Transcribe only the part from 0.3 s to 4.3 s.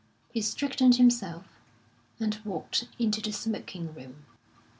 He straightened himself, and walked into the smoking room.